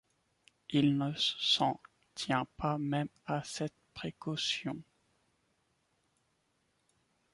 Il 0.71 0.97
ne 0.97 1.13
s'en 1.15 1.79
tint 2.15 2.47
pas 2.57 2.79
même 2.79 3.09
à 3.27 3.43
cette 3.43 3.75
précaution. 3.93 4.81